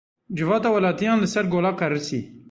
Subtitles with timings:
[0.37, 2.21] Civata welatiyan li ser gola qerisî.